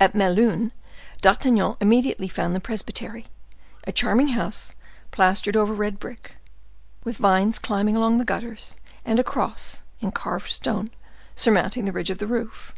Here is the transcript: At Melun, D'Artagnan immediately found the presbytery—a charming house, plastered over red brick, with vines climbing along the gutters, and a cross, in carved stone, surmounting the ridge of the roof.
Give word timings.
At 0.00 0.12
Melun, 0.12 0.72
D'Artagnan 1.20 1.76
immediately 1.80 2.26
found 2.26 2.52
the 2.52 2.58
presbytery—a 2.58 3.92
charming 3.92 4.26
house, 4.30 4.74
plastered 5.12 5.54
over 5.56 5.72
red 5.72 6.00
brick, 6.00 6.34
with 7.04 7.18
vines 7.18 7.60
climbing 7.60 7.94
along 7.96 8.18
the 8.18 8.24
gutters, 8.24 8.76
and 9.04 9.20
a 9.20 9.22
cross, 9.22 9.84
in 10.00 10.10
carved 10.10 10.50
stone, 10.50 10.90
surmounting 11.36 11.84
the 11.84 11.92
ridge 11.92 12.10
of 12.10 12.18
the 12.18 12.26
roof. 12.26 12.74